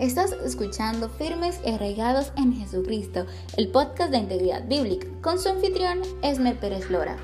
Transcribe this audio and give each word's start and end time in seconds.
Estás 0.00 0.32
escuchando 0.32 1.10
Firmes 1.10 1.60
y 1.62 1.72
Arraigados 1.72 2.32
en 2.38 2.54
Jesucristo, 2.54 3.26
el 3.58 3.68
podcast 3.68 4.10
de 4.10 4.16
integridad 4.16 4.66
bíblica, 4.66 5.06
con 5.20 5.38
su 5.38 5.50
anfitrión 5.50 6.00
Esmer 6.22 6.58
Pérez 6.58 6.88
Lora. 6.88 7.18